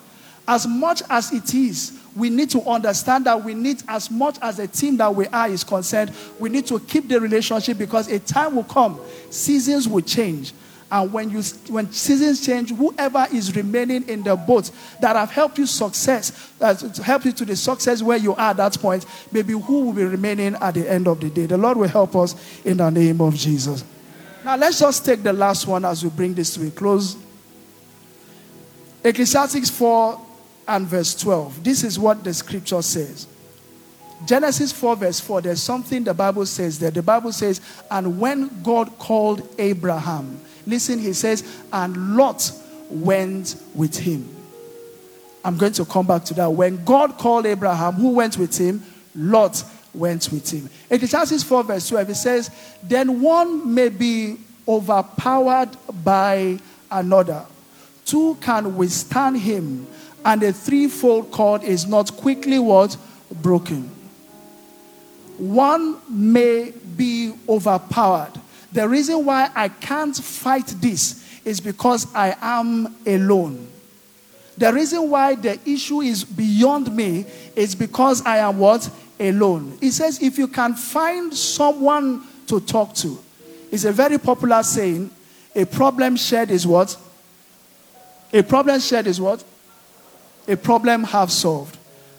[0.46, 4.58] As much as it is, we need to understand that we need, as much as
[4.58, 8.18] a team that we are is concerned, we need to keep the relationship because a
[8.18, 9.00] time will come,
[9.30, 10.52] seasons will change.
[10.90, 14.70] And when you when seasons change, whoever is remaining in the boat
[15.00, 18.56] that have helped you success, uh, to you to the success where you are at
[18.56, 21.44] that point, maybe who will be remaining at the end of the day.
[21.44, 22.34] The Lord will help us
[22.64, 23.84] in the name of Jesus.
[24.44, 27.16] Now let's just take the last one as we bring this to a close.
[29.04, 30.26] Ecclesiastes 4
[30.68, 31.62] and verse 12.
[31.62, 33.26] This is what the scripture says.
[34.26, 36.90] Genesis 4, verse 4, there's something the Bible says there.
[36.90, 37.60] The Bible says,
[37.90, 41.42] and when God called Abraham, listen, he says,
[41.72, 42.52] and Lot
[42.90, 44.28] went with him.
[45.44, 46.50] I'm going to come back to that.
[46.50, 48.82] When God called Abraham, who went with him?
[49.14, 49.64] Lot
[49.94, 50.68] went with him.
[50.90, 52.50] Ecclesiastes 4, verse 12, it says,
[52.82, 55.70] Then one may be overpowered
[56.04, 56.58] by
[56.90, 57.44] another.
[58.04, 59.86] Two can withstand him
[60.24, 62.96] and a threefold cord is not quickly what?
[63.30, 63.84] Broken.
[65.38, 68.32] One may be overpowered.
[68.78, 73.66] The reason why I can't fight this is because I am alone.
[74.56, 77.26] The reason why the issue is beyond me
[77.56, 78.88] is because I am what?
[79.18, 79.76] Alone.
[79.80, 83.18] He says, if you can find someone to talk to,
[83.72, 85.10] it's a very popular saying,
[85.56, 86.96] a problem shared is what?
[88.32, 89.42] A problem shared is what?
[90.46, 91.76] a problem half solved.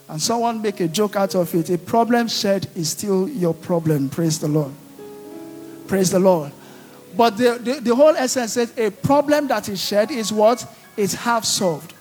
[0.09, 1.69] And someone make a joke out of it.
[1.69, 4.09] A problem shared is still your problem.
[4.09, 4.73] Praise the Lord.
[5.89, 6.51] Praise the Lord.
[7.17, 10.63] But the, the, the whole essence is a problem that is shared is what?
[10.95, 11.95] Is half solved.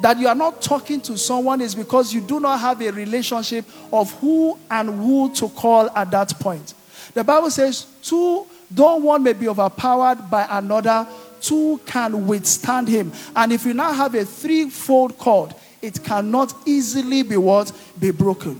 [0.00, 3.66] That you are not talking to someone is because you do not have a relationship
[3.92, 6.72] of who and who to call at that point.
[7.12, 11.06] The Bible says, two, though one may be overpowered by another,
[11.42, 13.12] two can withstand him.
[13.36, 17.72] And if you now have a threefold cord, it cannot easily be what?
[18.00, 18.58] Be broken.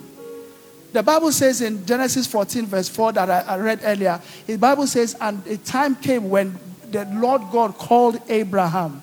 [0.93, 4.87] The Bible says in Genesis 14, verse 4, that I, I read earlier, the Bible
[4.87, 6.59] says, and a time came when
[6.91, 9.01] the Lord God called Abraham.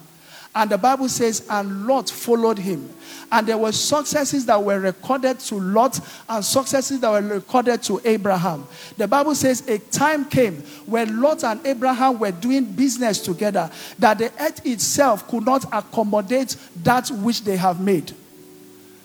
[0.54, 2.94] And the Bible says, and Lot followed him.
[3.32, 8.02] And there were successes that were recorded to Lot and successes that were recorded to
[8.04, 8.68] Abraham.
[8.98, 13.70] The Bible says a time came when Lot and Abraham were doing business together
[14.00, 18.14] that the earth itself could not accommodate that which they have made.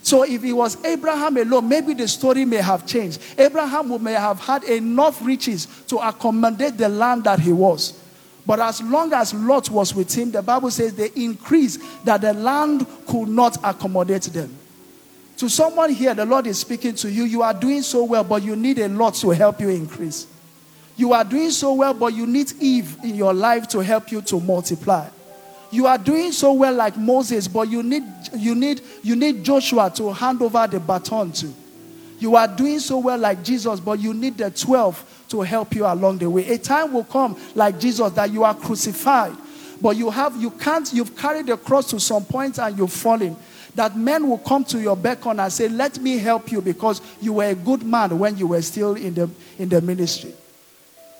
[0.04, 3.22] So if it was Abraham alone, maybe the story may have changed.
[3.38, 7.98] Abraham may have had enough riches to accommodate the land that he was.
[8.44, 12.34] But as long as Lot was with him, the Bible says they increased that the
[12.34, 14.54] land could not accommodate them.
[15.38, 17.24] To someone here, the Lord is speaking to you.
[17.24, 20.26] You are doing so well, but you need a lot to help you increase.
[20.98, 24.20] You are doing so well, but you need Eve in your life to help you
[24.20, 25.08] to multiply.
[25.74, 28.04] You are doing so well like Moses, but you need
[28.36, 31.52] you need you need Joshua to hand over the baton to.
[32.20, 35.84] You are doing so well like Jesus, but you need the 12 to help you
[35.84, 36.48] along the way.
[36.48, 39.32] A time will come like Jesus that you are crucified,
[39.82, 43.36] but you have you can't you've carried the cross to some point and you've fallen.
[43.74, 47.32] That men will come to your beckon and say, "Let me help you," because you
[47.32, 50.34] were a good man when you were still in the in the ministry.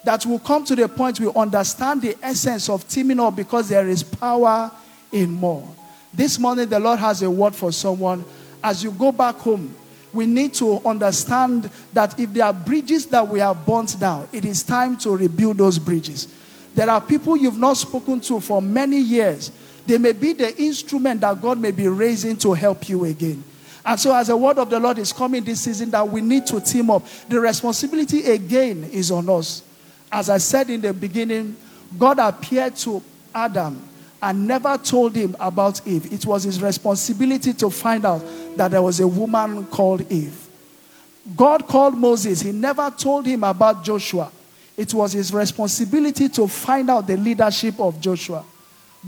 [0.04, 3.88] That will come to the point we understand the essence of teaming up because there
[3.88, 4.70] is power
[5.10, 5.66] in more.
[6.12, 8.24] This morning, the Lord has a word for someone.
[8.62, 9.74] As you go back home,
[10.12, 14.44] we need to understand that if there are bridges that we have burnt down, it
[14.44, 16.28] is time to rebuild those bridges.
[16.74, 19.50] There are people you've not spoken to for many years.
[19.86, 23.42] They may be the instrument that God may be raising to help you again.
[23.84, 26.46] And so, as a word of the Lord is coming this season, that we need
[26.46, 27.04] to team up.
[27.28, 29.62] The responsibility again is on us.
[30.14, 31.56] As I said in the beginning,
[31.98, 33.02] God appeared to
[33.34, 33.82] Adam
[34.22, 36.12] and never told him about Eve.
[36.12, 38.24] It was his responsibility to find out
[38.56, 40.46] that there was a woman called Eve.
[41.36, 44.30] God called Moses, he never told him about Joshua.
[44.76, 48.44] It was his responsibility to find out the leadership of Joshua.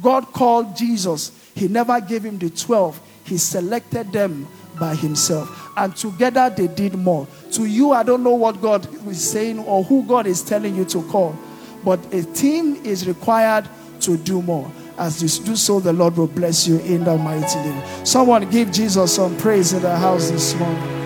[0.03, 4.49] God called Jesus, he never gave him the 12, he selected them
[4.79, 5.71] by himself.
[5.77, 7.27] And together they did more.
[7.53, 10.85] To you, I don't know what God is saying or who God is telling you
[10.87, 11.37] to call,
[11.85, 13.69] but a team is required
[14.01, 14.71] to do more.
[14.99, 17.83] As you do so, the Lord will bless you in the mighty name.
[18.05, 20.97] Someone give Jesus some praise in the house this morning.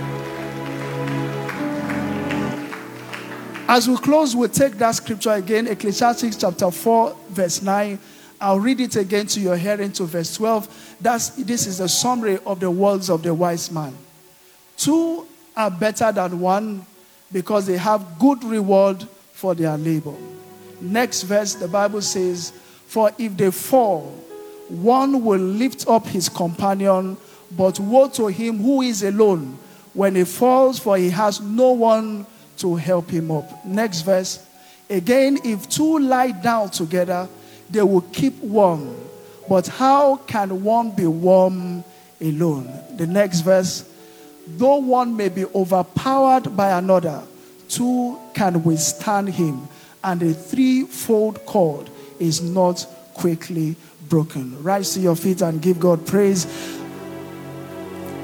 [3.67, 7.99] As we close, we'll take that scripture again, Ecclesiastes chapter 4, verse 9.
[8.41, 10.97] I'll read it again to your hearing to verse 12.
[11.01, 13.95] That's, this is a summary of the words of the wise man.
[14.77, 15.27] Two
[15.57, 16.87] are better than one
[17.31, 20.15] because they have good reward for their labor.
[20.81, 22.53] Next verse, the Bible says,
[22.87, 24.03] For if they fall,
[24.69, 27.19] one will lift up his companion,
[27.51, 29.59] but woe to him who is alone
[29.93, 32.25] when he falls, for he has no one
[32.59, 33.65] to help him up.
[33.67, 34.47] Next verse,
[34.89, 37.29] again, if two lie down together,
[37.71, 38.97] they will keep warm.
[39.49, 41.85] But how can one be warm
[42.21, 42.73] alone?
[42.97, 43.89] The next verse,
[44.47, 47.23] though one may be overpowered by another,
[47.69, 49.69] two can withstand him,
[50.03, 53.77] and a threefold cord is not quickly
[54.09, 54.63] broken.
[54.63, 56.47] Rise to your feet and give God praise.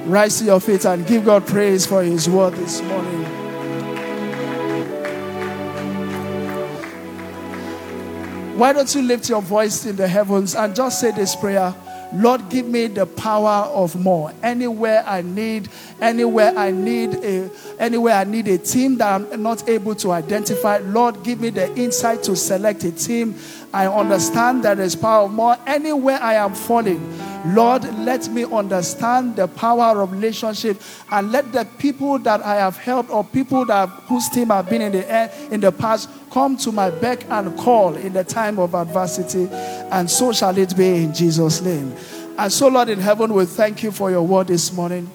[0.05, 3.45] Rise to your feet and give God praise for his word this morning.
[8.57, 11.74] Why don't you lift your voice in the heavens and just say this prayer?
[12.14, 14.32] Lord, give me the power of more.
[14.42, 15.68] Anywhere I need,
[16.00, 20.78] anywhere I need a, anywhere I need a team that I'm not able to identify.
[20.78, 23.34] Lord, give me the insight to select a team.
[23.77, 25.55] I understand that there's power of more.
[25.66, 26.99] Anywhere I am falling,
[27.55, 30.81] Lord, let me understand the power of relationship
[31.12, 34.81] and let the people that I have helped or people that whose team have been
[34.81, 38.59] in the air in the past come to my beck and call in the time
[38.59, 39.47] of adversity.
[39.93, 41.95] And so shall it be in Jesus' name.
[42.39, 45.11] And so, Lord in heaven, we thank you for your word this morning.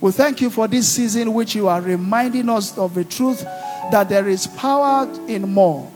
[0.00, 3.44] We thank you for this season, which you are reminding us of the truth
[3.92, 5.88] that there is power in more.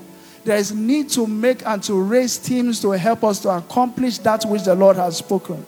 [0.44, 4.44] There is need to make and to raise teams to help us to accomplish that
[4.44, 5.64] which the Lord has spoken.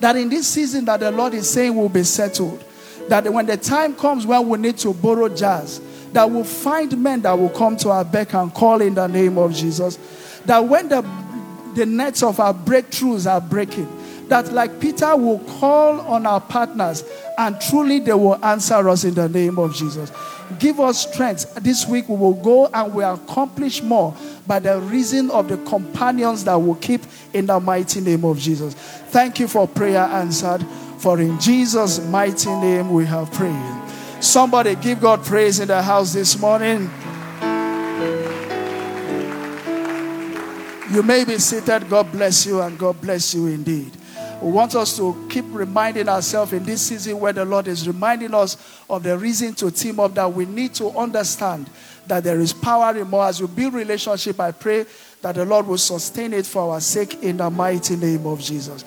[0.00, 2.62] That in this season that the Lord is saying will be settled.
[3.08, 5.80] That when the time comes when we need to borrow jars,
[6.12, 9.38] that we'll find men that will come to our beck and call in the name
[9.38, 9.96] of Jesus.
[10.46, 11.02] That when the,
[11.74, 13.88] the nets of our breakthroughs are breaking,
[14.28, 17.04] that like Peter will call on our partners
[17.38, 20.10] and truly they will answer us in the name of Jesus.
[20.58, 21.54] Give us strength.
[21.56, 24.16] This week we will go and we accomplish more
[24.46, 27.02] by the reason of the companions that will keep
[27.32, 28.74] in the mighty name of Jesus.
[28.74, 30.64] Thank you for prayer answered.
[30.98, 33.82] For in Jesus' mighty name we have prayed.
[34.20, 36.90] Somebody give God praise in the house this morning.
[40.90, 41.88] You may be seated.
[41.90, 43.92] God bless you and God bless you indeed.
[44.42, 48.34] We want us to keep reminding ourselves in this season where the Lord is reminding
[48.34, 48.56] us
[48.88, 51.70] of the reason to team up that we need to understand
[52.06, 53.24] that there is power in more.
[53.24, 54.84] As you build relationship, I pray
[55.22, 58.84] that the Lord will sustain it for our sake in the mighty name of Jesus.